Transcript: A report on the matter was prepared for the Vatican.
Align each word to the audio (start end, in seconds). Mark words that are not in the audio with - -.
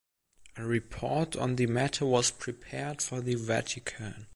A 0.57 0.65
report 0.65 1.35
on 1.35 1.57
the 1.57 1.67
matter 1.67 2.07
was 2.07 2.31
prepared 2.31 3.03
for 3.03 3.21
the 3.21 3.35
Vatican. 3.35 4.25